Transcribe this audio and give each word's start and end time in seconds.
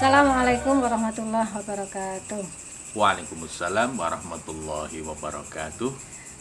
Assalamualaikum 0.00 0.80
warahmatullahi 0.80 1.52
wabarakatuh. 1.60 2.40
Waalaikumsalam 2.96 4.00
warahmatullahi 4.00 5.04
wabarakatuh. 5.04 5.92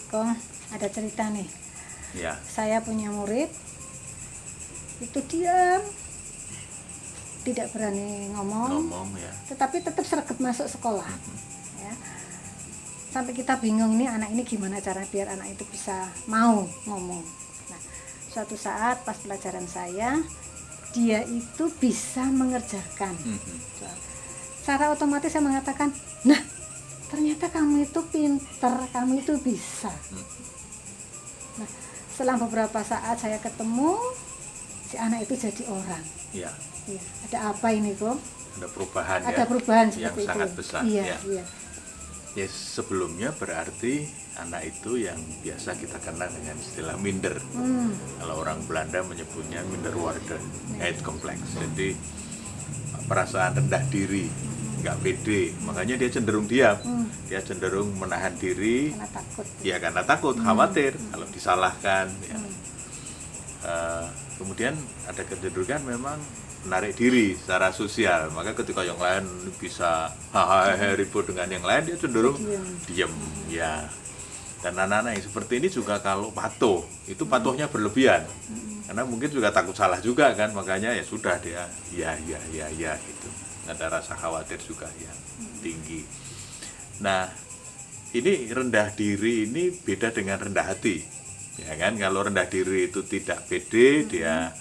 Kong, 0.08 0.32
ada 0.71 0.88
cerita 0.88 1.28
nih. 1.28 1.44
Ya, 2.16 2.40
Saya 2.48 2.80
punya 2.80 3.12
murid 3.12 3.52
itu 5.04 5.20
diam, 5.27 5.84
tidak 7.44 7.68
berani 7.76 8.32
ngomong, 8.32 8.80
ngomong 8.80 9.12
ya. 9.20 9.27
tetapi 9.52 9.84
tetap 9.84 10.07
sergap 10.07 10.39
masuk 10.39 10.71
sekolah. 10.71 11.12
Ya. 11.84 11.94
Sampai 13.12 13.36
kita 13.36 13.60
bingung 13.60 14.00
nih 14.00 14.07
anak 14.07 14.32
ini 14.39 14.48
gimana 14.48 14.80
cara 14.80 15.04
biar 15.04 15.36
anak 15.36 15.60
itu 15.60 15.68
bisa 15.68 16.07
mau 16.32 16.64
ngomong. 16.88 17.27
Nah, 17.76 17.82
suatu 18.32 18.55
saat 18.55 19.04
pas 19.04 19.20
pelajaran 19.20 19.68
saya, 19.68 20.16
dia 20.91 21.21
itu 21.23 21.63
bisa 21.77 22.25
mengerjakan. 22.25 23.13
Mhm. 23.16 23.57
secara 24.59 24.93
otomatis 24.93 25.34
saya 25.34 25.41
mengatakan, 25.41 25.89
nah 26.21 26.38
ternyata 27.09 27.49
kamu 27.49 27.84
itu 27.84 28.02
pinter, 28.05 28.75
kamu 28.93 29.17
itu 29.17 29.34
bisa. 29.41 29.89
Nah, 31.57 31.65
setelah 32.07 32.38
beberapa 32.38 32.77
saat 32.79 33.17
saya 33.17 33.41
ketemu, 33.41 33.98
si 34.84 34.93
anak 34.93 35.25
itu 35.25 35.34
jadi 35.39 35.63
orang. 35.65 36.03
Ya, 36.29 36.53
Iya, 36.85 37.01
ada 37.26 37.37
apa 37.49 37.67
ini, 37.70 37.93
kok? 37.93 38.13
ada 38.51 38.67
perubahan 38.67 39.20
Ada 39.23 39.41
ya. 39.41 39.45
perubahan 39.45 39.87
yang 39.90 40.13
seperti 40.13 40.21
itu. 40.21 40.29
sangat 40.29 40.49
besar, 40.53 40.81
Iya, 40.85 41.03
ya. 41.03 41.17
iya. 41.23 41.43
Ya, 42.38 42.46
sebelumnya 42.46 43.34
berarti 43.34 44.06
anak 44.38 44.62
itu 44.70 45.02
yang 45.02 45.18
biasa 45.42 45.76
kita 45.76 45.98
kenal 46.00 46.30
dengan 46.30 46.55
istilah 46.55 46.96
minder. 47.02 47.36
Hmm, 47.52 47.92
Kalau 48.22 48.40
orang 48.40 48.62
Belanda 48.70 49.02
menyebutnya 49.04 49.66
minderwaarden, 49.68 50.44
height 50.77 51.02
complex. 51.02 51.41
Jadi 51.58 51.98
perasaan 53.10 53.58
rendah 53.58 53.82
diri, 53.90 54.30
nggak 54.80 54.98
pede, 55.02 55.52
makanya 55.66 55.98
dia 55.98 56.10
cenderung 56.13 56.46
diam. 56.46 56.77
Hmm. 56.80 57.10
Dia 57.27 57.41
cenderung 57.41 57.98
menahan 57.98 58.38
diri, 58.38 58.93
karena 58.93 59.10
takut. 59.10 59.46
ya 59.66 59.76
karena 59.82 60.02
takut, 60.05 60.36
khawatir 60.38 60.93
kalau 61.10 61.27
disalahkan. 61.34 62.08
Ya. 62.30 62.38
Hmm. 62.38 62.54
Eh, 63.60 64.06
kemudian 64.40 64.78
ada 65.03 65.22
kecenderungan 65.25 65.81
memang 65.84 66.19
menarik 66.68 66.96
diri 66.96 67.35
secara 67.38 67.72
sosial. 67.72 68.34
Maka 68.35 68.56
ketika 68.57 68.84
yang 68.84 69.00
lain 69.00 69.25
bisa 69.59 70.12
hahaha 70.35 70.96
ribut 70.96 71.29
dengan 71.31 71.47
yang 71.47 71.66
lain, 71.66 71.88
dia 71.88 71.97
cenderung 72.00 72.35
Diam. 72.35 72.66
diem. 72.88 73.13
Ya. 73.52 73.88
Dan 74.59 74.75
anak-anak 74.75 75.16
yang 75.16 75.24
seperti 75.24 75.53
ini 75.63 75.72
juga 75.72 76.03
kalau 76.03 76.35
patuh, 76.35 76.84
itu 77.07 77.24
patuhnya 77.24 77.72
berlebihan. 77.72 78.28
Karena 78.84 79.07
mungkin 79.07 79.31
juga 79.31 79.56
takut 79.56 79.72
salah 79.72 80.03
juga 80.03 80.35
kan, 80.35 80.52
makanya 80.52 80.91
ya 80.91 81.06
sudah 81.06 81.40
dia 81.40 81.63
ya 81.96 82.12
ya 82.28 82.41
ya 82.52 82.68
ya 82.75 82.94
gitu. 83.00 83.30
Ada 83.72 83.88
rasa 83.88 84.19
khawatir 84.19 84.59
juga 84.59 84.91
yang 85.00 85.16
tinggi. 85.63 86.03
Nah, 87.00 87.31
ini 88.12 88.52
rendah 88.52 88.91
diri 88.91 89.47
ini 89.47 89.72
beda 89.72 90.12
dengan 90.12 90.41
rendah 90.41 90.75
hati. 90.75 91.07
Ya 91.62 91.80
kan, 91.80 91.96
kalau 91.96 92.28
rendah 92.28 92.47
diri 92.50 92.91
itu 92.91 93.00
tidak 93.07 93.47
pede, 93.47 94.09
dia 94.12 94.52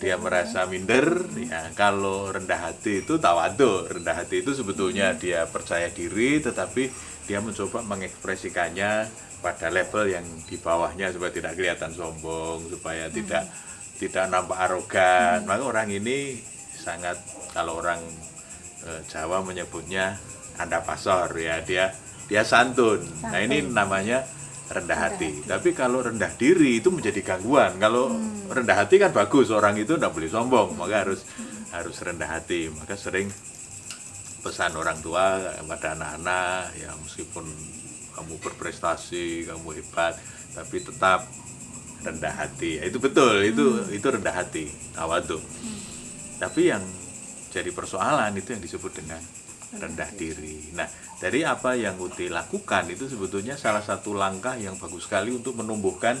dia 0.00 0.16
merasa 0.16 0.64
minder. 0.64 1.28
Ya, 1.36 1.68
kalau 1.76 2.32
rendah 2.32 2.70
hati 2.70 3.04
itu 3.04 3.20
tawadu. 3.20 3.88
Rendah 3.88 4.24
hati 4.24 4.40
itu 4.40 4.56
sebetulnya 4.56 5.12
dia 5.16 5.44
percaya 5.44 5.92
diri, 5.92 6.40
tetapi 6.40 6.88
dia 7.28 7.40
mencoba 7.40 7.84
mengekspresikannya 7.84 9.08
pada 9.44 9.68
level 9.68 10.08
yang 10.08 10.24
di 10.48 10.56
bawahnya 10.56 11.12
supaya 11.12 11.32
tidak 11.32 11.52
kelihatan 11.56 11.92
sombong, 11.92 12.64
supaya 12.72 13.12
tidak 13.12 13.44
tidak 14.00 14.24
nampak 14.32 14.58
arogan. 14.64 15.44
Maka 15.44 15.62
orang 15.64 15.88
ini 15.92 16.40
sangat 16.74 17.20
kalau 17.52 17.80
orang 17.80 18.00
eh, 18.88 19.00
Jawa 19.08 19.44
menyebutnya 19.44 20.16
anda 20.56 20.80
pasor 20.80 21.32
ya 21.36 21.60
dia 21.60 21.92
dia 22.24 22.40
santun. 22.40 23.04
Nah 23.20 23.40
ini 23.40 23.60
namanya 23.68 24.24
rendah 24.74 24.98
hati. 24.98 25.46
Tapi 25.46 25.70
kalau 25.70 26.02
rendah 26.02 26.34
diri 26.34 26.82
itu 26.82 26.90
menjadi 26.90 27.22
gangguan. 27.22 27.78
Kalau 27.78 28.10
rendah 28.50 28.82
hati 28.82 28.98
kan 28.98 29.14
bagus 29.14 29.54
orang 29.54 29.78
itu 29.78 29.94
tidak 29.94 30.10
boleh 30.10 30.26
sombong, 30.26 30.74
maka 30.74 31.06
harus 31.06 31.22
harus 31.70 31.96
rendah 32.02 32.26
hati. 32.26 32.68
Maka 32.74 32.98
sering 32.98 33.30
pesan 34.42 34.74
orang 34.76 34.98
tua 35.00 35.40
pada 35.64 35.96
anak-anak 35.96 36.76
ya 36.76 36.90
meskipun 37.00 37.46
kamu 38.14 38.34
berprestasi, 38.42 39.48
kamu 39.48 39.80
hebat, 39.80 40.18
tapi 40.52 40.82
tetap 40.82 41.26
rendah 42.04 42.34
hati. 42.34 42.82
Ya, 42.82 42.90
itu 42.90 42.98
betul, 42.98 43.46
itu 43.46 43.88
itu 43.94 44.06
rendah 44.06 44.34
hati, 44.34 44.68
tawadu. 44.92 45.38
Tapi 46.38 46.68
yang 46.68 46.82
jadi 47.54 47.70
persoalan 47.70 48.34
itu 48.34 48.50
yang 48.54 48.62
disebut 48.62 48.92
dengan 48.98 49.22
rendah 49.76 50.10
diri. 50.14 50.70
Nah, 50.72 50.86
dari 51.18 51.42
apa 51.42 51.74
yang 51.74 51.96
Uti 51.96 52.28
lakukan 52.28 52.90
itu 52.90 53.08
sebetulnya 53.08 53.54
salah 53.56 53.82
satu 53.82 54.12
langkah 54.12 54.54
yang 54.58 54.76
bagus 54.76 55.06
sekali 55.06 55.32
untuk 55.32 55.56
menumbuhkan 55.56 56.18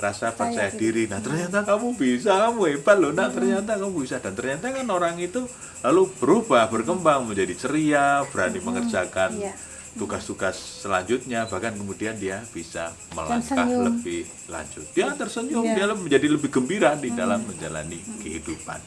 rasa 0.00 0.34
percaya 0.34 0.72
diri. 0.72 1.06
Nah, 1.06 1.22
ternyata 1.22 1.62
kamu 1.62 1.94
bisa, 1.94 2.34
kamu 2.34 2.74
hebat 2.74 2.96
loh. 2.98 3.12
Nah, 3.14 3.28
ternyata 3.30 3.78
kamu 3.78 4.02
bisa 4.02 4.18
dan 4.18 4.34
ternyata 4.34 4.72
kan 4.72 4.88
orang 4.88 5.14
itu 5.20 5.46
lalu 5.84 6.10
berubah, 6.18 6.66
berkembang 6.72 7.28
menjadi 7.28 7.54
ceria, 7.54 8.26
berani 8.30 8.58
mengerjakan 8.58 9.38
Iya. 9.38 9.54
tugas-tugas 9.92 10.56
selanjutnya 10.56 11.44
bahkan 11.52 11.76
kemudian 11.76 12.16
dia 12.16 12.40
bisa 12.50 12.96
melangkah 13.12 13.68
lebih 13.68 14.24
lanjut. 14.48 14.88
Dia 14.96 15.12
tersenyum, 15.12 15.68
Iya. 15.68 15.74
dia 15.76 15.86
menjadi 15.92 16.26
lebih 16.32 16.48
gembira 16.48 16.96
di 16.96 17.12
dalam 17.12 17.44
menjalani 17.44 18.00
kehidupan. 18.24 18.80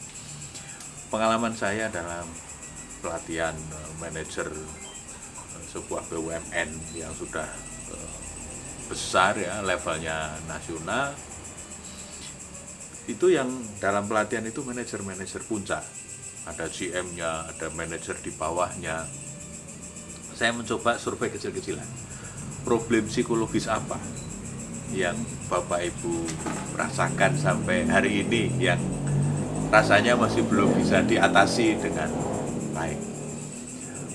Pengalaman 1.14 1.54
saya 1.54 1.88
dalam 1.94 2.26
pelatihan 3.06 3.54
eh, 3.54 3.92
manajer 4.02 4.50
eh, 4.50 5.64
sebuah 5.70 6.10
BUMN 6.10 6.70
yang 6.98 7.14
sudah 7.14 7.46
eh, 7.94 8.14
besar 8.90 9.38
ya 9.38 9.62
levelnya 9.62 10.34
nasional 10.50 11.14
itu 13.06 13.30
yang 13.30 13.54
dalam 13.78 14.10
pelatihan 14.10 14.42
itu 14.50 14.66
manajer-manajer 14.66 15.46
puncak 15.46 15.86
ada 16.46 16.70
GM-nya, 16.70 17.50
ada 17.50 17.74
manajer 17.74 18.14
di 18.22 18.30
bawahnya. 18.30 19.10
Saya 20.38 20.54
mencoba 20.54 21.02
survei 21.02 21.34
kecil-kecilan. 21.34 21.86
Problem 22.62 23.10
psikologis 23.10 23.66
apa 23.66 23.98
yang 24.94 25.18
Bapak 25.50 25.82
Ibu 25.90 26.26
rasakan 26.78 27.34
sampai 27.38 27.90
hari 27.90 28.26
ini 28.26 28.54
yang 28.62 28.78
rasanya 29.74 30.14
masih 30.14 30.46
belum 30.46 30.78
bisa 30.78 31.02
diatasi 31.02 31.82
dengan. 31.82 32.35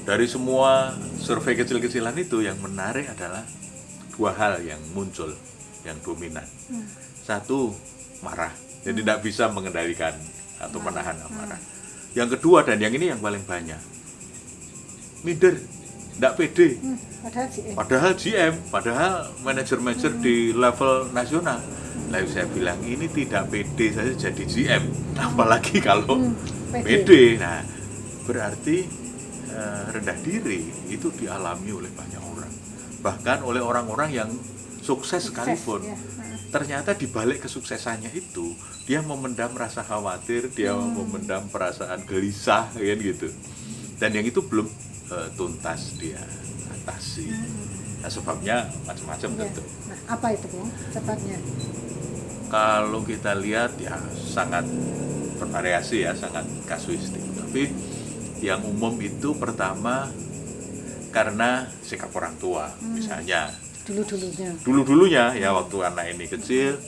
Dari 0.01 0.27
semua 0.27 0.97
survei 1.21 1.55
kecil-kecilan 1.55 2.17
itu 2.17 2.41
yang 2.43 2.57
menarik 2.59 3.07
adalah 3.13 3.45
dua 4.17 4.33
hal 4.35 4.59
yang 4.65 4.81
muncul 4.93 5.31
yang 5.85 5.97
dominan. 6.03 6.45
Satu, 7.23 7.73
marah. 8.21 8.53
Jadi 8.81 9.05
tidak 9.05 9.21
bisa 9.21 9.49
mengendalikan 9.53 10.17
atau 10.57 10.81
menahan 10.81 11.17
amarah. 11.25 11.61
Yang 12.17 12.41
kedua 12.41 12.65
dan 12.65 12.81
yang 12.81 12.93
ini 12.93 13.13
yang 13.13 13.21
paling 13.21 13.45
banyak. 13.45 13.79
Minder, 15.21 15.55
tidak 16.17 16.33
pede. 16.37 16.69
Hmm, 16.81 16.97
padahal 17.23 17.47
eh, 17.61 17.75
Padahal 17.77 18.13
GM, 18.17 18.55
padahal 18.73 19.13
manajer-manajer 19.45 20.13
di 20.19 20.37
level 20.57 21.13
nasional. 21.13 21.61
Lalu 22.11 22.27
saya 22.27 22.49
bilang 22.51 22.81
ini 22.83 23.07
tidak 23.07 23.53
pede 23.53 23.93
saja 23.95 24.13
jadi 24.17 24.45
GM, 24.49 24.83
apalagi 25.15 25.79
kalau 25.79 26.17
Hmm, 26.19 26.35
pede. 26.73 27.05
pede. 27.05 27.23
Nah, 27.39 27.63
berarti 28.25 28.77
eh, 29.51 29.83
rendah 29.91 30.19
diri 30.21 30.61
itu 30.89 31.11
dialami 31.11 31.71
oleh 31.71 31.91
banyak 31.91 32.23
orang, 32.23 32.53
bahkan 33.01 33.43
oleh 33.43 33.61
orang-orang 33.61 34.11
yang 34.15 34.31
sukses 34.81 35.29
sekalipun. 35.29 35.83
ya. 35.85 35.99
Ternyata 36.51 36.95
di 36.95 37.07
balik 37.07 37.47
kesuksesannya 37.47 38.11
itu 38.11 38.55
dia 38.83 38.99
memendam 39.01 39.55
rasa 39.55 39.83
khawatir, 39.83 40.51
dia 40.51 40.75
Hmm. 40.75 40.99
memendam 40.99 41.47
perasaan 41.47 42.03
gelisah, 42.03 42.71
kan 42.71 42.99
gitu. 42.99 43.31
Dan 43.97 44.11
yang 44.13 44.25
itu 44.25 44.41
belum 44.41 44.67
eh, 45.11 45.29
tuntas 45.35 45.95
dia 45.95 46.19
atasi. 46.71 47.31
Nah, 48.01 48.09
sebabnya 48.09 48.65
macam-macam 48.83 49.29
Iya. 49.29 49.41
tentu. 49.45 49.63
Nah, 49.87 49.99
apa 50.09 50.27
itu, 50.33 50.47
Bung? 50.49 50.71
Sebabnya? 50.89 51.39
Kalau 52.47 53.01
kita 53.03 53.35
lihat 53.37 53.79
ya 53.79 53.95
sangat 54.17 54.67
bervariasi 55.37 56.03
ya, 56.03 56.13
sangat 56.15 56.43
kasuistik. 56.65 57.23
Tapi 57.37 57.71
yang 58.41 58.65
umum 58.65 58.97
itu 58.99 59.33
pertama 59.35 60.09
karena 61.11 61.67
sikap 61.83 62.09
orang 62.13 62.35
tua, 62.37 62.71
misalnya. 62.81 63.51
Dulu-dulunya. 63.81 64.51
dulu-dulunya 64.63 65.25
ya 65.35 65.51
waktu 65.51 65.77
anak 65.83 66.15
ini 66.15 66.31
kecil 66.31 66.79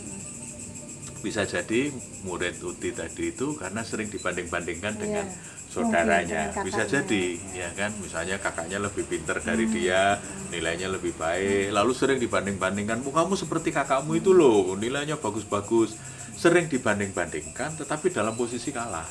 bisa 1.18 1.42
jadi 1.42 1.90
murid 2.22 2.62
Uti 2.62 2.90
tadi 2.90 3.30
itu 3.30 3.54
karena 3.54 3.82
sering 3.82 4.06
dibanding-bandingkan 4.06 4.94
dengan 4.96 5.26
Iya. 5.26 5.34
saudaranya. 5.66 6.52
dengan 6.54 6.62
bisa 6.62 6.82
jadi 6.84 7.24
ya 7.50 7.68
kan? 7.74 7.90
Misalnya 7.98 8.38
kakaknya 8.38 8.78
lebih 8.78 9.02
pinter 9.06 9.38
dari 9.38 9.66
Hmm. 9.66 9.72
dia 9.72 10.02
nilainya 10.50 10.86
lebih 10.86 11.16
baik. 11.16 11.72
Lalu 11.72 11.92
sering 11.92 12.18
dibanding-bandingkan 12.18 13.02
"Oh, 13.02 13.10
kamu 13.10 13.34
seperti 13.34 13.72
kakakmu 13.72 14.12
itu 14.14 14.30
loh 14.30 14.76
nilainya 14.76 15.16
bagus-bagus 15.16 15.96
sering 16.42 16.66
dibanding-bandingkan 16.66 17.78
tetapi 17.78 18.10
dalam 18.10 18.34
posisi 18.34 18.74
kalah 18.74 19.06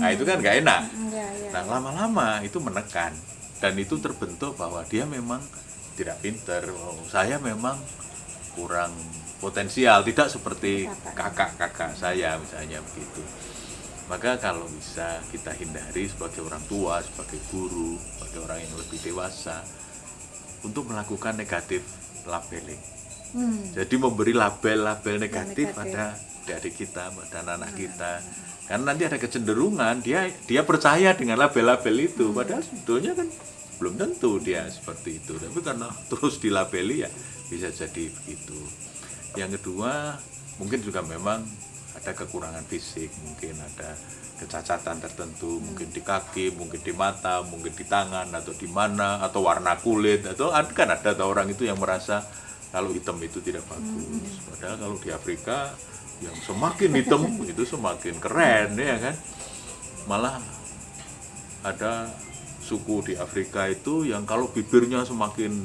nah 0.00 0.08
itu 0.08 0.24
kan 0.24 0.40
nggak 0.40 0.56
enak 0.64 0.82
Hmm, 0.92 1.08
ya, 1.12 1.26
ya. 1.36 1.50
Nah, 1.52 1.64
lama-lama 1.76 2.40
itu 2.40 2.56
menekan 2.60 3.12
dan 3.60 3.76
itu 3.76 4.00
terbentuk 4.00 4.56
bahwa 4.56 4.80
dia 4.88 5.04
memang 5.04 5.40
tidak 5.94 6.16
pinter. 6.24 6.64
Saya 7.12 7.36
memang 7.36 7.76
kurang 8.56 8.92
potensial, 9.38 10.00
tidak 10.00 10.32
seperti 10.32 10.88
kakak-kakak 11.12 11.92
saya 11.92 12.40
misalnya 12.40 12.80
begitu. 12.92 13.20
Maka 14.08 14.40
kalau 14.42 14.66
bisa 14.66 15.22
kita 15.30 15.54
hindari 15.54 16.10
sebagai 16.10 16.42
orang 16.42 16.64
tua, 16.66 16.98
sebagai 17.04 17.38
guru, 17.52 17.94
sebagai 18.00 18.42
orang 18.48 18.58
yang 18.58 18.74
lebih 18.74 18.98
dewasa 18.98 19.62
untuk 20.66 20.90
melakukan 20.90 21.38
negatif 21.38 21.84
labeling. 22.26 22.80
Hmm. 23.30 23.62
Jadi 23.70 23.94
memberi 23.94 24.34
label-label 24.34 25.16
negatif 25.22 25.70
negatif. 25.70 25.78
pada 25.78 26.18
adik 26.48 26.74
kita 26.80 27.12
dan 27.28 27.44
anak 27.46 27.76
kita. 27.76 28.24
Karena 28.70 28.94
nanti 28.94 29.02
ada 29.02 29.18
kecenderungan 29.18 29.98
dia 30.00 30.30
dia 30.46 30.62
percaya 30.62 31.12
dengan 31.12 31.36
label-label 31.42 31.96
itu, 32.06 32.30
padahal 32.30 32.62
sebetulnya 32.62 33.18
kan 33.18 33.28
belum 33.82 33.94
tentu 33.98 34.38
dia 34.38 34.64
seperti 34.70 35.18
itu. 35.18 35.36
Tapi 35.36 35.58
karena 35.60 35.90
terus 36.10 36.38
dilabeli 36.38 37.04
ya 37.04 37.10
bisa 37.50 37.68
jadi 37.74 38.08
begitu. 38.08 38.58
Yang 39.34 39.60
kedua 39.60 40.16
mungkin 40.62 40.80
juga 40.80 41.02
memang 41.02 41.42
ada 41.98 42.14
kekurangan 42.14 42.62
fisik, 42.70 43.10
mungkin 43.26 43.58
ada 43.58 43.98
kecacatan 44.40 45.04
tertentu, 45.04 45.60
mungkin 45.60 45.92
di 45.92 46.00
kaki, 46.00 46.56
mungkin 46.56 46.80
di 46.80 46.94
mata, 46.96 47.44
mungkin 47.44 47.76
di 47.76 47.84
tangan 47.84 48.32
atau 48.32 48.56
di 48.56 48.70
mana 48.70 49.20
atau 49.20 49.44
warna 49.44 49.76
kulit 49.76 50.24
atau 50.24 50.48
kan 50.72 50.88
ada 50.94 51.12
orang 51.20 51.52
itu 51.52 51.68
yang 51.68 51.76
merasa 51.76 52.24
kalau 52.70 52.94
hitam 52.94 53.18
itu 53.20 53.42
tidak 53.42 53.66
bagus. 53.66 54.40
Padahal 54.46 54.76
kalau 54.78 54.96
di 55.02 55.10
Afrika 55.10 55.74
yang 56.20 56.36
semakin 56.44 56.90
hitam 56.96 57.22
itu 57.44 57.64
semakin 57.64 58.14
keren 58.20 58.76
ya 58.76 58.96
kan. 59.00 59.16
Malah 60.08 60.40
ada 61.64 62.08
suku 62.60 63.12
di 63.12 63.14
Afrika 63.16 63.66
itu 63.68 64.06
yang 64.06 64.28
kalau 64.28 64.48
bibirnya 64.52 65.02
semakin 65.02 65.64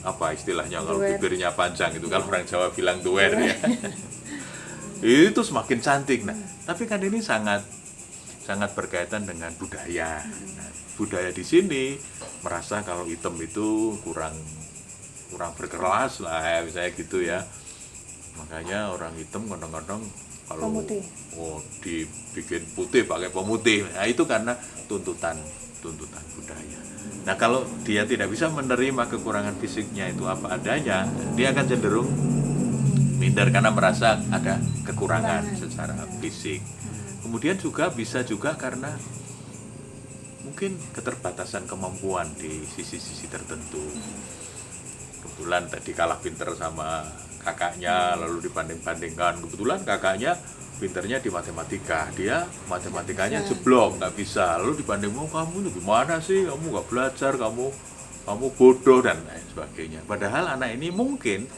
apa 0.00 0.32
istilahnya 0.32 0.80
kalau 0.80 1.00
bibirnya 1.00 1.52
panjang 1.52 1.92
itu 1.96 2.08
kalau 2.08 2.28
orang 2.28 2.48
Jawa 2.48 2.72
bilang 2.72 3.00
duer 3.04 3.32
ya. 3.36 3.56
itu 5.28 5.40
semakin 5.40 5.80
cantik. 5.80 6.24
Nah, 6.28 6.36
tapi 6.68 6.84
kan 6.84 7.00
ini 7.00 7.24
sangat 7.24 7.64
sangat 8.44 8.72
berkaitan 8.76 9.24
dengan 9.24 9.52
budaya. 9.56 10.20
Nah, 10.28 10.70
budaya 10.96 11.32
di 11.32 11.44
sini 11.44 11.96
merasa 12.44 12.84
kalau 12.84 13.08
hitam 13.08 13.36
itu 13.40 13.96
kurang 14.04 14.36
kurang 15.32 15.52
berkelas 15.56 16.20
lah 16.20 16.42
ya, 16.44 16.58
misalnya 16.64 16.90
gitu 16.96 17.18
ya. 17.24 17.44
Makanya 18.38 18.94
orang 18.94 19.14
hitam 19.16 19.46
kadang-kadang 19.46 20.02
kalau 20.46 20.66
Pemutih. 20.66 21.02
oh 21.38 21.62
dibikin 21.78 22.62
putih 22.74 23.06
pakai 23.06 23.30
pemutih. 23.30 23.86
Nah, 23.94 24.06
itu 24.06 24.26
karena 24.26 24.58
tuntutan 24.90 25.38
tuntutan 25.78 26.22
budaya. 26.34 26.80
Nah, 27.24 27.34
kalau 27.38 27.62
dia 27.86 28.02
tidak 28.02 28.28
bisa 28.28 28.50
menerima 28.50 29.06
kekurangan 29.06 29.54
fisiknya 29.62 30.10
itu 30.10 30.26
apa 30.26 30.58
adanya, 30.58 31.06
dia 31.38 31.54
akan 31.54 31.64
cenderung 31.70 32.08
minder 33.20 33.52
karena 33.52 33.70
merasa 33.70 34.18
ada 34.32 34.58
kekurangan 34.88 35.44
Kekurangan. 35.46 35.60
secara 35.60 35.94
fisik. 36.18 36.60
Kemudian 37.22 37.54
juga 37.60 37.92
bisa 37.92 38.24
juga 38.24 38.56
karena 38.58 38.90
mungkin 40.42 40.74
keterbatasan 40.90 41.68
kemampuan 41.68 42.32
di 42.34 42.64
sisi-sisi 42.66 43.28
tertentu. 43.30 43.84
Kebetulan 45.20 45.68
tadi 45.68 45.92
kalah 45.92 46.18
pinter 46.18 46.48
sama 46.56 47.04
kakaknya 47.40 48.14
lalu 48.20 48.46
dibanding-bandingkan. 48.46 49.40
Kebetulan 49.44 49.80
kakaknya 49.82 50.36
pinternya 50.80 51.20
di 51.20 51.28
matematika, 51.28 52.08
dia 52.16 52.48
matematikanya 52.68 53.44
bisa. 53.44 53.48
jeblok, 53.52 54.00
nggak 54.00 54.14
bisa. 54.16 54.56
Lalu 54.60 54.80
dibanding 54.80 55.12
"Oh, 55.12 55.28
kamu 55.28 55.68
ini 55.68 55.70
gimana 55.76 56.20
sih? 56.24 56.48
Kamu 56.48 56.64
nggak 56.72 56.86
belajar, 56.88 57.32
kamu 57.36 57.66
kamu 58.24 58.46
bodoh 58.56 59.00
dan 59.04 59.18
lain 59.24 59.44
sebagainya. 59.52 60.00
Padahal 60.04 60.56
anak 60.56 60.76
ini 60.76 60.88
mungkin 60.92 61.48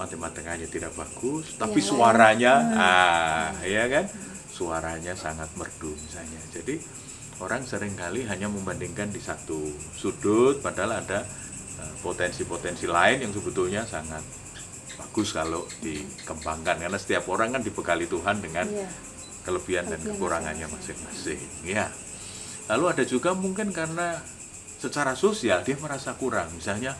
matematikanya 0.00 0.64
tidak 0.64 0.96
bagus, 0.96 1.60
tapi 1.60 1.80
lain, 1.80 1.88
suaranya, 1.92 2.54
hmm. 2.56 2.76
ah, 2.80 3.52
ya 3.68 3.84
kan, 3.92 4.04
suaranya 4.48 5.12
sangat 5.12 5.52
merdu 5.60 5.92
misalnya. 5.92 6.40
Jadi 6.56 6.80
orang 7.40 7.64
sering 7.68 7.92
kali 7.96 8.24
hanya 8.24 8.48
membandingkan 8.48 9.12
di 9.12 9.20
satu 9.20 9.60
sudut, 9.92 10.64
padahal 10.64 11.04
ada 11.04 11.20
eh, 11.80 11.94
potensi-potensi 12.00 12.88
lain 12.88 13.28
yang 13.28 13.32
sebetulnya 13.32 13.84
sangat 13.84 14.24
bagus 15.10 15.34
kalau 15.34 15.66
dikembangkan 15.82 16.86
karena 16.86 16.98
setiap 17.02 17.26
orang 17.26 17.50
kan 17.58 17.66
dibekali 17.66 18.06
Tuhan 18.06 18.38
dengan 18.38 18.70
Iya. 18.70 18.86
kelebihan 19.42 19.90
dan 19.90 19.98
kekurangannya 20.06 20.70
masing-masing 20.70 21.42
ya 21.66 21.90
lalu 22.70 22.94
ada 22.94 23.02
juga 23.02 23.34
mungkin 23.34 23.74
karena 23.74 24.22
secara 24.80 25.12
sosial 25.12 25.60
dia 25.60 25.76
merasa 25.76 26.16
kurang. 26.16 26.48
Misalnya 26.56 26.96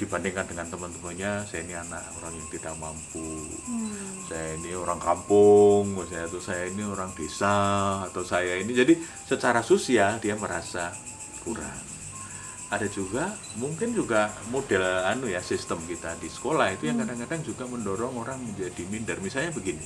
dibandingkan 0.00 0.48
dengan 0.48 0.66
teman-temannya 0.72 1.44
saya 1.44 1.60
ini 1.62 1.76
anak 1.76 2.02
orang 2.18 2.32
yang 2.32 2.48
tidak 2.50 2.74
mampu. 2.80 3.44
Hmm. 3.68 4.24
saya 4.26 4.56
ini 4.56 4.72
orang 4.72 4.96
kampung 4.96 5.92
misalnya 5.92 6.30
atau 6.30 6.40
saya 6.40 6.64
ini 6.72 6.82
orang 6.88 7.12
desa 7.14 7.56
atau 8.10 8.24
saya 8.24 8.58
ini. 8.58 8.72
Jadi 8.74 8.96
secara 9.28 9.60
sosial 9.60 10.18
dia 10.18 10.34
merasa 10.34 10.90
kurang 11.44 11.99
ada 12.70 12.86
juga 12.86 13.34
mungkin 13.58 13.90
juga 13.90 14.30
model 14.48 14.82
anu 15.04 15.26
ya 15.26 15.42
sistem 15.42 15.82
kita 15.84 16.14
di 16.16 16.30
sekolah 16.30 16.70
itu 16.70 16.86
yang 16.86 17.02
kadang-kadang 17.02 17.42
juga 17.42 17.66
mendorong 17.66 18.14
orang 18.14 18.38
menjadi 18.38 18.86
minder 18.86 19.18
misalnya 19.18 19.50
begini 19.50 19.82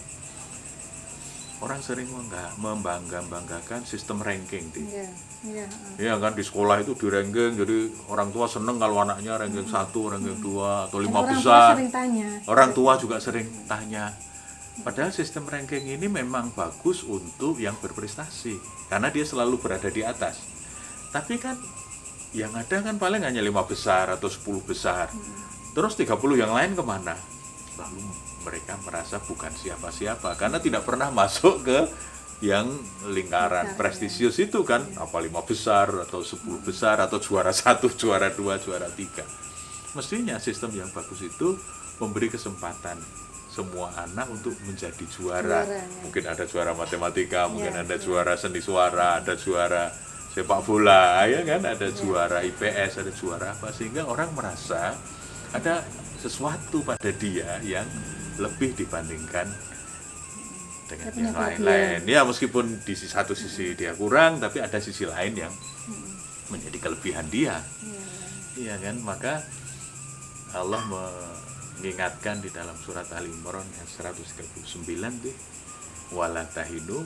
orang 1.65 1.81
sering 1.81 2.05
membangga- 2.13 2.53
membangga-banggakan 2.61 3.89
sistem 3.89 4.21
ranking 4.21 4.69
Ti. 4.69 4.85
Iya, 4.85 5.09
iya. 5.49 5.65
ah. 5.65 5.97
Iya 5.97 6.15
kan 6.21 6.37
di 6.37 6.45
sekolah 6.45 6.85
itu 6.85 6.93
di 6.93 7.09
ranking 7.09 7.57
jadi 7.57 7.77
orang 8.13 8.29
tua 8.29 8.45
seneng 8.45 8.77
kalau 8.77 9.01
anaknya 9.01 9.41
ranking 9.41 9.65
satu, 9.65 10.13
ranking 10.13 10.45
dua 10.45 10.85
atau 10.85 11.01
Dan 11.01 11.09
lima 11.09 11.19
orang 11.25 11.33
tua 11.33 11.41
besar. 11.41 11.69
sering 11.73 11.89
tanya. 11.89 12.29
Orang 12.45 12.71
tua 12.77 12.93
juga 13.01 13.17
sering 13.17 13.49
tanya. 13.65 14.13
Padahal 14.75 15.15
sistem 15.15 15.49
ranking 15.49 15.89
ini 15.89 16.05
memang 16.05 16.53
bagus 16.53 17.01
untuk 17.01 17.57
yang 17.57 17.79
berprestasi 17.81 18.59
karena 18.91 19.09
dia 19.09 19.25
selalu 19.25 19.57
berada 19.57 19.89
di 19.89 20.03
atas. 20.05 20.45
Tapi 21.15 21.39
kan 21.41 21.57
yang 22.35 22.51
ada 22.59 22.83
kan 22.83 22.99
paling 22.99 23.23
hanya 23.23 23.39
lima 23.39 23.63
besar 23.63 24.11
atau 24.11 24.27
10 24.27 24.67
besar. 24.67 25.07
Terus 25.75 25.95
30 25.95 26.19
yang 26.35 26.51
lain 26.51 26.75
ke 26.75 26.83
mana? 26.83 27.15
Lalu 27.79 28.03
mereka 28.43 28.75
merasa 28.83 29.23
bukan 29.23 29.55
siapa-siapa 29.55 30.35
karena 30.37 30.59
tidak 30.59 30.83
pernah 30.85 31.09
masuk 31.15 31.63
ke 31.65 31.79
yang 32.43 32.67
lingkaran 33.09 33.79
prestisius 33.79 34.37
itu 34.43 34.67
kan 34.67 34.85
apa 34.99 35.17
lima 35.23 35.41
besar 35.47 35.89
atau 36.05 36.21
10 36.21 36.61
besar 36.67 36.99
atau 37.01 37.23
juara 37.23 37.55
satu, 37.55 37.87
juara 38.01 38.35
dua, 38.35 38.59
juara 38.59 38.91
tiga. 38.91 39.23
Mestinya 39.95 40.37
sistem 40.43 40.75
yang 40.75 40.91
bagus 40.91 41.23
itu 41.23 41.55
memberi 42.03 42.27
kesempatan 42.27 42.99
semua 43.47 43.95
anak 43.95 44.27
untuk 44.35 44.51
menjadi 44.67 45.07
juara. 45.07 45.63
Juara, 45.63 45.79
ya. 45.79 45.87
Mungkin 46.03 46.25
ada 46.27 46.43
juara 46.43 46.75
matematika, 46.75 47.47
mungkin 47.47 47.71
Ya, 47.71 47.87
ada 47.87 47.95
ya. 47.95 48.03
juara 48.03 48.35
seni 48.35 48.59
suara, 48.59 49.23
ada 49.23 49.39
juara 49.39 49.95
sepak 50.35 50.67
bola, 50.67 51.23
ya 51.25 51.47
kan? 51.47 51.63
Ada 51.63 51.95
juara 51.95 52.43
IPS, 52.43 53.01
ada 53.01 53.13
juara 53.15 53.55
apa 53.55 53.71
sehingga 53.71 54.03
orang 54.05 54.35
merasa 54.35 54.99
ada 55.55 55.87
sesuatu 56.19 56.83
pada 56.83 57.11
dia 57.15 57.63
yang 57.63 57.87
lebih 58.37 58.75
dibandingkan 58.75 59.47
dengan 60.91 61.11
punya 61.15 61.23
yang 61.23 61.37
lain-lain. 61.39 62.01
Ya 62.05 62.21
meskipun 62.27 62.83
di 62.83 62.93
sisi- 62.93 63.15
satu 63.15 63.33
sisi 63.33 63.79
dia 63.79 63.95
kurang, 63.95 64.43
tapi 64.43 64.59
ada 64.59 64.83
sisi 64.83 65.07
lain 65.07 65.39
yang 65.39 65.55
menjadi 66.51 66.79
kelebihan 66.83 67.31
dia. 67.31 67.63
Iya, 67.81 68.03
Iya 68.55 68.75
kan? 68.79 68.97
Maka 69.03 69.43
Allah 70.55 70.83
mengingatkan 70.87 72.39
di 72.39 72.51
dalam 72.51 72.75
surat 72.79 73.07
Ali 73.11 73.31
Imran 73.31 73.67
yang 73.79 73.89
139 73.91 74.55
tuh 75.19 75.35
wala 76.15 76.47
tahinu 76.47 77.03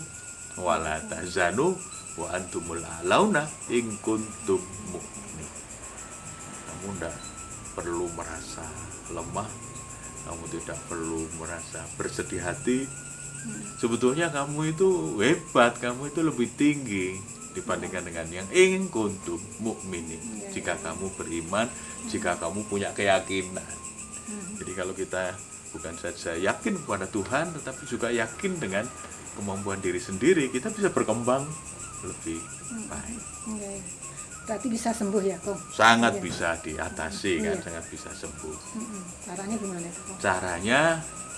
wala 0.61 1.01
tahzanu 1.09 1.73
wa 2.19 2.35
antumul 2.35 2.83
a'launa 2.83 3.47
in 3.71 3.95
kuntum 4.03 4.59
mu'minin. 4.91 5.51
Kamu 6.67 6.87
tidak 6.99 7.15
perlu 7.79 8.11
merasa 8.19 8.67
lemah, 9.15 9.49
kamu 10.27 10.45
tidak 10.59 10.79
perlu 10.91 11.25
merasa 11.39 11.87
bersedih 11.95 12.43
hati. 12.43 12.85
Sebetulnya 13.79 14.35
kamu 14.35 14.75
itu 14.75 15.17
hebat, 15.23 15.79
kamu 15.79 16.11
itu 16.11 16.21
lebih 16.27 16.49
tinggi 16.59 17.15
dibandingkan 17.55 18.03
dengan 18.07 18.27
yang 18.31 18.49
ingin 18.51 18.91
kuntum 18.91 19.39
mukminin. 19.63 20.19
Iya, 20.19 20.59
Jika 20.59 20.75
kamu 20.83 21.11
beriman, 21.19 21.67
jika 22.11 22.37
kamu 22.39 22.67
punya 22.67 22.91
keyakinan. 22.95 23.75
Hmm. 24.29 24.59
Jadi 24.61 24.73
kalau 24.75 24.93
kita 24.93 25.35
bukan 25.73 25.95
saja 25.99 26.37
yakin 26.39 26.83
kepada 26.83 27.07
Tuhan, 27.09 27.55
tetapi 27.57 27.83
juga 27.89 28.09
yakin 28.13 28.59
dengan 28.61 28.85
kemampuan 29.39 29.79
diri 29.79 30.03
sendiri, 30.03 30.51
kita 30.51 30.75
bisa 30.75 30.91
berkembang 30.91 31.47
lebih 32.03 32.39
baik. 32.87 33.21
Iya, 33.49 33.71
iya. 33.75 33.83
berarti 34.45 34.67
bisa 34.67 34.89
sembuh 34.91 35.21
ya 35.21 35.37
kok 35.39 35.59
sangat 35.71 36.17
Iya. 36.17 36.23
bisa 36.25 36.49
diatasi 36.59 37.33
kan 37.39 37.53
Iya. 37.53 37.61
sangat 37.61 37.85
bisa 37.87 38.09
sembuh. 38.11 38.57
Mm-mm. 38.75 39.03
caranya 39.23 39.57
gimana 39.57 39.85
itu 39.85 40.01
kok 40.01 40.17
caranya 40.19 40.81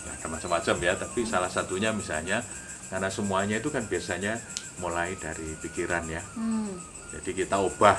ya 0.00 0.10
ada 0.14 0.26
macam-macam 0.26 0.74
ya 0.78 0.92
tapi 0.94 1.20
salah 1.24 1.50
satunya 1.50 1.90
misalnya 1.90 2.38
karena 2.86 3.10
semuanya 3.10 3.58
itu 3.58 3.66
kan 3.66 3.82
biasanya 3.84 4.38
mulai 4.78 5.12
dari 5.14 5.58
pikiran 5.58 6.06
ya. 6.06 6.22
Hmm. 6.34 6.70
jadi 7.10 7.30
kita 7.36 7.58
ubah 7.58 7.98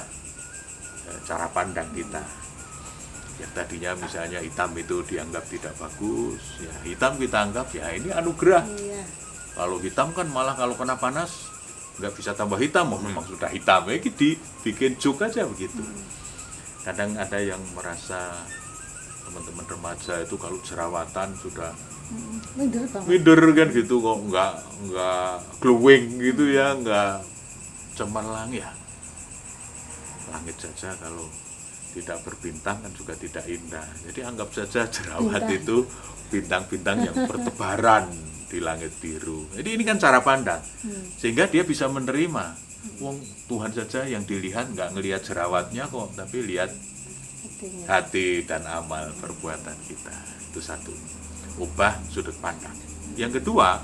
eh, 1.05 1.19
cara 1.25 1.51
pandang 1.51 1.91
kita. 1.91 2.23
Yang 3.35 3.51
tadinya 3.51 3.91
misalnya 3.97 4.39
hitam 4.39 4.71
itu 4.75 5.03
dianggap 5.03 5.43
tidak 5.45 5.73
bagus 5.75 6.39
ya 6.57 6.71
hitam 6.87 7.17
kita 7.17 7.37
anggap 7.41 7.67
ya 7.73 7.91
ini 7.91 8.15
anugerah. 8.15 8.63
Iya. 8.63 9.03
Kalau 9.51 9.75
hitam 9.77 10.15
kan 10.15 10.31
malah 10.31 10.55
kalau 10.55 10.79
kena 10.79 10.95
panas 10.95 11.50
nggak 11.99 12.13
bisa 12.15 12.31
tambah 12.31 12.55
hitam 12.61 12.93
oh, 12.93 13.01
memang 13.01 13.25
sudah 13.27 13.49
hitam. 13.51 13.87
Ya 13.89 13.97
gitu 13.99 14.37
bikin 14.63 14.95
juk 15.01 15.19
aja 15.19 15.43
begitu. 15.47 15.81
Kadang 16.85 17.17
ada 17.17 17.37
yang 17.37 17.61
merasa 17.75 18.45
teman-teman 19.27 19.65
remaja 19.67 20.23
itu 20.23 20.35
kalau 20.35 20.57
jerawatan 20.63 21.31
sudah 21.39 21.71
minder 22.59 22.83
minder 23.07 23.39
kan 23.55 23.67
gitu 23.71 24.03
kok 24.03 24.19
nggak 24.27 24.53
nggak 24.91 25.33
glowing 25.63 26.19
gitu 26.19 26.43
ya 26.51 26.75
nggak 26.75 27.23
cemerlang 27.95 28.51
ya. 28.51 28.69
Langit 30.31 30.57
saja 30.59 30.95
kalau 30.99 31.27
tidak 31.91 32.23
berbintang 32.23 32.79
kan 32.79 32.91
juga 32.95 33.13
tidak 33.19 33.43
indah. 33.47 33.87
Jadi 34.07 34.19
anggap 34.23 34.49
saja 34.55 34.87
jerawat 34.87 35.43
Bintang. 35.43 35.59
itu 35.59 35.77
bintang-bintang 36.31 36.97
yang 37.03 37.15
bertebaran 37.27 38.07
di 38.51 38.59
langit 38.59 38.91
biru. 38.99 39.47
Jadi 39.55 39.79
ini 39.79 39.83
kan 39.87 39.95
cara 39.95 40.19
pandang. 40.19 40.59
Hmm. 40.83 41.07
sehingga 41.15 41.47
dia 41.47 41.63
bisa 41.63 41.87
menerima. 41.87 42.59
Wong 42.99 43.21
Tuhan 43.47 43.71
saja 43.71 44.03
yang 44.09 44.27
dilihat 44.27 44.73
nggak 44.75 44.97
ngelihat 44.97 45.21
jerawatnya 45.23 45.85
kok 45.87 46.17
tapi 46.17 46.41
lihat 46.43 46.73
Hatinya. 46.73 47.85
hati 47.87 48.43
dan 48.43 48.67
amal 48.67 49.13
perbuatan 49.21 49.77
kita. 49.87 50.11
Itu 50.51 50.59
satu. 50.59 50.91
Ubah 51.61 52.01
sudut 52.11 52.35
pandang. 52.41 52.75
Yang 53.15 53.39
kedua 53.39 53.79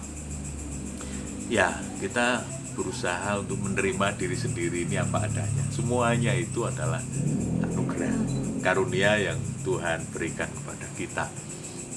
ya 1.47 1.71
kita 2.03 2.43
berusaha 2.75 3.39
untuk 3.41 3.57
menerima 3.63 4.17
diri 4.19 4.35
sendiri 4.37 4.83
ini 4.83 4.97
apa 4.99 5.25
adanya. 5.29 5.63
Semuanya 5.71 6.33
itu 6.33 6.65
adalah 6.65 7.01
anugerah 7.63 8.13
karunia 8.65 9.17
yang 9.17 9.39
Tuhan 9.61 10.03
berikan 10.09 10.49
kepada 10.49 10.87
kita 10.97 11.25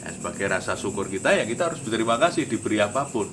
ya, 0.00 0.08
sebagai 0.16 0.46
rasa 0.48 0.74
syukur 0.74 1.06
kita 1.06 1.36
ya 1.36 1.44
kita 1.44 1.70
harus 1.70 1.80
berterima 1.84 2.16
kasih 2.16 2.48
diberi 2.48 2.80
apa 2.80 3.04
pun. 3.06 3.28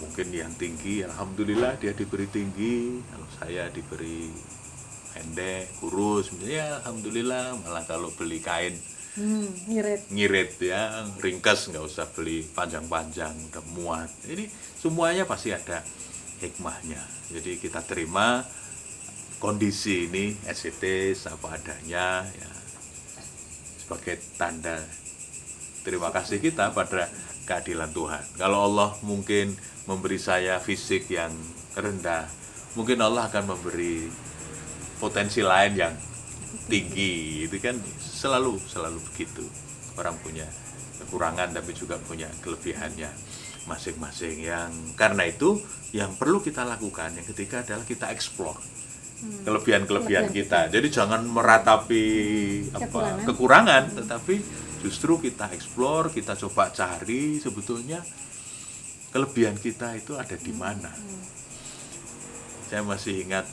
Mungkin 0.00 0.28
yang 0.32 0.52
tinggi 0.56 1.04
alhamdulillah 1.04 1.76
dia 1.76 1.92
diberi 1.92 2.26
tinggi. 2.32 3.04
Kalau 3.04 3.28
saya 3.36 3.68
diberi 3.68 4.32
pendek 5.12 5.76
kurus 5.80 6.32
ya 6.40 6.80
alhamdulillah. 6.80 7.60
Malah 7.60 7.84
kalau 7.84 8.08
beli 8.16 8.40
kain 8.40 8.72
hmm, 9.20 9.68
ngirit. 9.68 10.00
ngirit 10.12 10.50
ya 10.60 11.04
ringkas 11.20 11.68
nggak 11.68 11.84
usah 11.84 12.08
beli 12.16 12.44
panjang-panjang 12.48 13.32
udah 13.52 13.64
muat. 13.76 14.08
Ini 14.24 14.48
semuanya 14.80 15.28
pasti 15.28 15.52
ada 15.52 15.84
hikmahnya. 16.40 17.00
Jadi 17.32 17.60
kita 17.60 17.84
terima 17.84 18.44
kondisi 19.36 20.08
ini 20.08 20.32
SCT 20.48 21.12
apa 21.28 21.60
adanya 21.60 22.24
ya 22.24 22.50
sebagai 23.86 24.18
tanda 24.34 24.82
terima 25.86 26.10
kasih 26.10 26.42
kita 26.42 26.74
pada 26.74 27.06
keadilan 27.46 27.94
Tuhan. 27.94 28.24
Kalau 28.34 28.66
Allah 28.66 28.98
mungkin 29.06 29.54
memberi 29.86 30.18
saya 30.18 30.58
fisik 30.58 31.06
yang 31.14 31.30
rendah 31.78 32.26
mungkin 32.74 32.98
Allah 32.98 33.30
akan 33.30 33.54
memberi 33.54 34.10
potensi 34.98 35.46
lain 35.46 35.78
yang 35.78 35.94
tinggi 36.66 37.46
itu 37.46 37.62
kan 37.62 37.78
selalu 38.02 38.58
selalu 38.66 38.98
begitu. 39.14 39.46
Orang 39.94 40.18
punya 40.18 40.50
kekurangan 41.06 41.54
tapi 41.54 41.70
juga 41.70 41.94
punya 42.02 42.26
kelebihannya 42.42 43.08
masing-masing. 43.70 44.42
Yang 44.42 44.74
karena 44.98 45.30
itu 45.30 45.62
yang 45.94 46.18
perlu 46.18 46.42
kita 46.42 46.66
lakukan 46.66 47.14
yang 47.14 47.26
ketiga 47.30 47.62
adalah 47.62 47.86
kita 47.86 48.10
explore 48.10 48.58
kelebihan-kelebihan 49.16 50.28
Kelebihan. 50.28 50.48
kita. 50.48 50.60
Jadi 50.68 50.88
jangan 50.92 51.22
meratapi 51.24 52.04
apa 52.76 52.84
Kekurangan. 52.86 53.24
kekurangan 53.24 53.84
tetapi 54.04 54.34
justru 54.84 55.18
kita 55.18 55.50
explore 55.56 56.12
kita 56.12 56.36
coba 56.36 56.70
cari 56.70 57.40
sebetulnya 57.40 58.04
kelebihan 59.10 59.56
kita 59.56 59.96
itu 59.96 60.14
ada 60.14 60.36
di 60.36 60.52
mana. 60.52 60.92
Saya 62.66 62.82
masih 62.82 63.24
ingat 63.24 63.46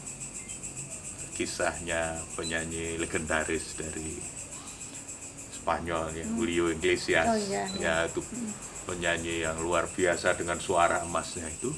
kisahnya 1.33 2.19
penyanyi 2.35 2.97
legendaris 3.01 3.77
dari 3.77 4.19
Spanyol 5.53 6.11
ya 6.11 6.25
Julio 6.27 6.65
Iglesias. 6.69 7.25
Oh, 7.25 7.39
iya, 7.39 7.63
ya 7.79 7.95
itu 8.11 8.19
penyanyi 8.83 9.47
yang 9.47 9.55
luar 9.63 9.87
biasa 9.87 10.35
dengan 10.35 10.59
suara 10.59 10.99
emasnya 11.07 11.47
itu. 11.47 11.71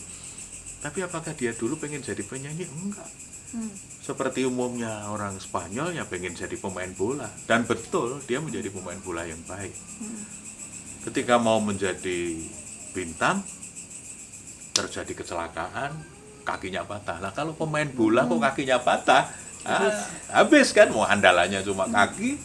Tapi 0.82 1.06
apakah 1.06 1.38
dia 1.38 1.54
dulu 1.54 1.78
pengen 1.78 2.02
jadi 2.02 2.22
penyanyi? 2.26 2.66
Enggak 2.66 3.10
Hmm. 3.54 3.72
seperti 4.02 4.46
umumnya 4.46 5.10
orang 5.10 5.38
Spanyol 5.38 5.94
yang 5.94 6.10
pengen 6.10 6.34
jadi 6.34 6.58
pemain 6.58 6.90
bola. 6.94 7.30
Dan 7.46 7.66
betul 7.66 8.22
dia 8.26 8.42
menjadi 8.42 8.70
pemain 8.74 8.98
bola 9.02 9.26
yang 9.26 9.42
baik. 9.46 9.74
Ketika 11.06 11.38
mau 11.38 11.62
menjadi 11.62 12.42
bintang 12.94 13.46
terjadi 14.76 15.14
kecelakaan 15.24 15.96
kakinya 16.46 16.86
patah. 16.86 17.18
Lah 17.18 17.34
kalau 17.34 17.58
pemain 17.58 17.90
bola 17.90 18.30
kok 18.30 18.40
kakinya 18.40 18.78
patah? 18.80 19.24
Ah, 19.66 19.90
habis 20.30 20.70
kan? 20.70 20.94
Mau 20.94 21.02
andalannya 21.02 21.66
cuma 21.66 21.90
kaki. 21.90 22.38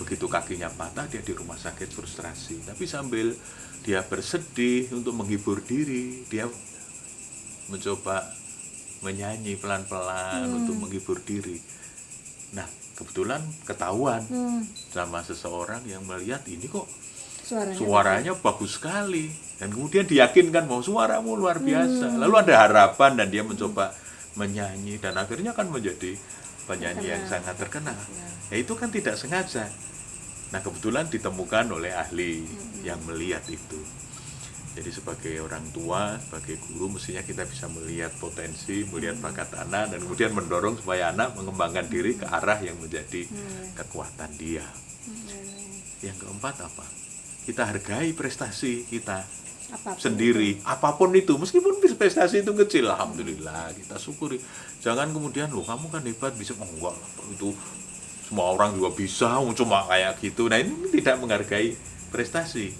Begitu 0.00 0.24
kakinya 0.24 0.72
patah 0.72 1.04
dia 1.08 1.20
di 1.20 1.36
rumah 1.36 1.60
sakit 1.60 1.92
frustrasi. 1.92 2.64
Tapi 2.64 2.88
sambil 2.88 3.36
dia 3.84 4.00
bersedih 4.02 4.90
untuk 4.96 5.14
menghibur 5.14 5.60
diri 5.62 6.26
dia 6.26 6.48
mencoba 7.68 8.24
menyanyi 9.06 9.54
pelan-pelan 9.54 10.42
Hmm. 10.44 10.56
untuk 10.58 10.74
menghibur 10.76 11.22
diri 11.22 11.62
nah 12.50 12.66
kebetulan 12.94 13.38
ketahuan 13.62 14.22
Hmm. 14.26 14.66
sama 14.90 15.22
seseorang 15.22 15.82
yang 15.84 16.02
melihat 16.02 16.42
ini 16.46 16.66
kok 16.66 16.90
suaranya 17.42 17.78
suaranya 17.78 18.32
bagus 18.34 18.74
sekali 18.74 19.30
dan 19.56 19.70
kemudian 19.70 20.04
diyakinkan 20.04 20.66
mau 20.66 20.82
suaramu 20.82 21.34
luar 21.34 21.62
Hmm. 21.62 21.66
biasa 21.66 22.06
lalu 22.16 22.34
ada 22.36 22.54
harapan 22.60 23.14
dan 23.14 23.28
dia 23.28 23.42
mencoba 23.42 23.94
menyanyi 24.34 24.98
dan 24.98 25.14
akhirnya 25.14 25.52
kan 25.52 25.70
menjadi 25.70 26.18
penyanyi 26.66 27.06
yang 27.08 27.22
Terkenal. 27.22 27.32
sangat 27.46 27.54
terkenal 27.56 27.98
Ya. 28.10 28.26
ya 28.50 28.56
itu 28.58 28.72
kan 28.74 28.90
tidak 28.90 29.14
sengaja 29.14 29.64
nah 30.46 30.60
kebetulan 30.60 31.06
ditemukan 31.06 31.66
oleh 31.70 31.90
ahli 31.90 32.42
Hmm. 32.42 32.82
yang 32.82 33.00
melihat 33.04 33.42
itu 33.46 33.78
jadi 34.76 34.90
sebagai 34.92 35.34
orang 35.40 35.64
tua 35.72 36.20
sebagai 36.20 36.60
guru 36.68 36.92
mestinya 36.92 37.24
kita 37.24 37.48
bisa 37.48 37.64
melihat 37.72 38.12
potensi 38.20 38.84
melihat 38.92 39.16
bakat 39.24 39.48
anak 39.56 39.96
dan 39.96 40.04
kemudian 40.04 40.36
mendorong 40.36 40.76
supaya 40.76 41.16
anak 41.16 41.32
mengembangkan 41.32 41.88
diri 41.88 42.20
ke 42.20 42.28
arah 42.28 42.60
yang 42.60 42.76
menjadi 42.76 43.24
Hmm. 43.24 43.72
kekuatan 43.72 44.30
dia. 44.36 44.68
Hmm. 45.08 45.24
yang 46.04 46.18
keempat 46.20 46.60
apa? 46.60 46.84
Kita 47.48 47.72
hargai 47.72 48.12
prestasi 48.12 48.84
kita 48.84 49.24
Apa 49.66 49.96
pun 49.96 49.98
sendiri 49.98 50.60
apa 50.62 50.94
pun 50.94 51.10
itu. 51.16 51.34
Meskipun 51.40 51.80
prestasi 51.96 52.44
itu 52.44 52.52
kecil 52.54 52.86
alhamdulillah 52.86 53.72
kita 53.74 53.96
syukuri. 53.96 54.38
Jangan 54.84 55.10
kemudian 55.10 55.50
loh 55.50 55.64
kamu 55.64 55.88
kan 55.90 56.04
hebat 56.04 56.36
bisa. 56.36 56.52
Oh, 56.60 56.68
enggak 56.68 56.94
itu 57.32 57.50
semua 58.28 58.52
orang 58.52 58.76
juga 58.76 58.92
bisa 58.92 59.40
cuma 59.56 59.88
kayak 59.88 60.20
gitu. 60.20 60.46
Nah 60.52 60.60
ini 60.60 60.86
tidak 60.92 61.16
menghargai 61.18 61.74
prestasi 62.12 62.70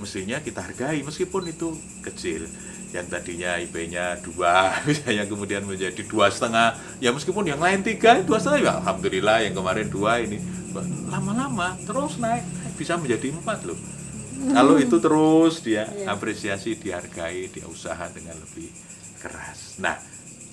mestinya 0.00 0.40
kita 0.40 0.64
hargai 0.64 1.04
meskipun 1.04 1.46
itu 1.46 1.76
kecil. 2.00 2.48
Yang 2.90 3.06
tadinya 3.06 3.54
IP-nya 3.60 4.18
dua 4.18 4.74
misalnya 4.88 5.28
kemudian 5.28 5.62
menjadi 5.62 6.02
dua 6.08 6.32
setengah. 6.32 6.74
Ya 6.98 7.12
meskipun 7.12 7.46
yang 7.46 7.60
lain 7.60 7.84
tiga 7.84 8.18
dua 8.24 8.40
setengah 8.40 8.60
ya 8.64 8.72
alhamdulillah 8.82 9.44
yang 9.44 9.54
kemarin 9.54 9.86
dua 9.86 10.18
ini. 10.18 10.40
Lama-lama 11.06 11.76
terus 11.84 12.18
naik 12.18 12.42
bisa 12.74 12.96
menjadi 12.96 13.30
empat 13.30 13.68
loh. 13.68 13.78
Kalau 14.40 14.80
itu 14.80 14.96
terus 14.96 15.60
dia 15.60 15.84
Iya. 15.84 16.16
apresiasi 16.16 16.72
dihargai 16.72 17.52
dia 17.52 17.68
usaha 17.68 18.08
dengan 18.08 18.40
lebih 18.40 18.72
keras. 19.20 19.76
Nah 19.78 20.00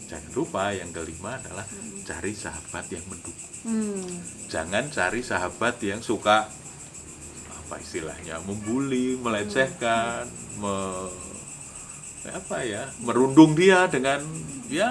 jangan 0.08 0.32
lupa 0.36 0.72
yang 0.72 0.92
kelima 0.92 1.40
adalah 1.40 1.64
cari 2.04 2.32
sahabat 2.32 2.86
yang 2.92 3.04
mendukung. 3.08 3.46
Hmm. 3.58 4.06
jangan 4.48 4.88
cari 4.88 5.20
sahabat 5.20 5.82
yang 5.84 6.00
suka 6.00 6.48
apa 7.68 7.84
istilahnya 7.84 8.40
membuli 8.48 9.20
melecehkan 9.20 10.24
me- 10.56 11.12
apa 12.28 12.64
ya 12.64 12.88
merundung 13.04 13.56
dia 13.56 13.92
dengan 13.92 14.24
ya 14.68 14.88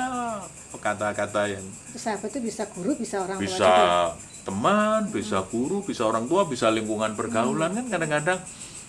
kata-kata 0.77 1.49
yang 1.49 1.65
sahabat 1.97 2.29
itu 2.37 2.41
bisa 2.45 2.69
guru 2.69 2.93
bisa 3.01 3.25
orang 3.25 3.41
tua 3.41 3.45
bisa 3.49 3.65
juga. 3.65 4.13
teman, 4.47 5.01
bisa 5.11 5.39
guru, 5.49 5.81
bisa 5.83 6.07
orang 6.07 6.29
tua, 6.31 6.47
bisa 6.47 6.71
lingkungan 6.71 7.17
pergaulan. 7.17 7.73
Kan 7.75 7.91
kadang-kadang 7.91 8.39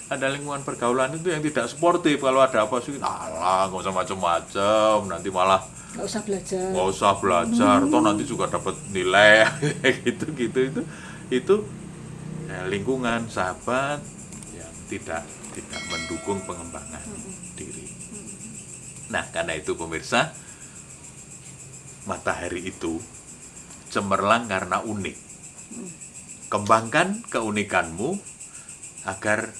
ada 0.08 0.26
lingkungan 0.30 0.62
pergaulan 0.62 1.16
itu 1.16 1.32
yang 1.32 1.42
tidak 1.42 1.66
sportif. 1.72 2.20
Kalau 2.22 2.44
ada 2.44 2.68
apa 2.68 2.78
sih 2.84 2.94
alah 3.02 3.72
nggak 3.72 3.82
usah 3.88 3.96
macam-macam 3.96 4.96
nanti 5.10 5.32
malah 5.32 5.64
nggak 5.96 6.06
usah 6.06 6.22
belajar. 6.28 6.68
Nggak 6.76 6.88
usah 6.92 7.12
belajar 7.18 7.78
toh 7.88 8.02
nanti 8.04 8.24
juga 8.28 8.46
dapat 8.52 8.76
nilai. 8.92 9.48
Gitu 10.04 10.26
gitu 10.36 10.60
itu 10.62 10.82
itu 11.32 11.56
ya, 12.58 12.66
lingkungan 12.66 13.30
sahabat 13.30 14.02
yang 14.58 14.74
tidak 14.90 15.22
tidak 15.54 15.82
mendukung 15.94 16.42
pengembangan 16.50 17.06
diri. 17.54 17.86
Nah 19.14 19.26
karena 19.30 19.54
itu 19.54 19.78
pemirsa 19.78 20.34
matahari 22.10 22.66
itu 22.66 22.98
cemerlang 23.94 24.50
karena 24.50 24.82
unik. 24.82 25.18
Kembangkan 26.48 27.28
keunikanmu 27.28 28.18
agar 29.06 29.52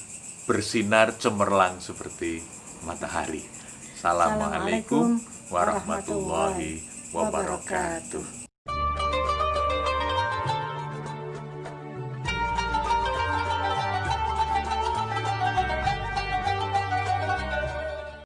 bersinar 0.48 1.20
cemerlang 1.20 1.78
seperti 1.78 2.40
matahari. 2.82 3.44
Assalamualaikum 3.94 5.20
warahmatullahi 5.52 6.80
wabarakatuh. 7.12 8.37